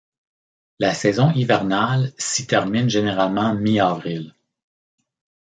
La 0.79 0.95
saison 0.95 1.29
hivernale 1.31 2.11
s'y 2.17 2.47
termine 2.47 2.89
généralement 2.89 3.53
mi-avril. 3.53 4.33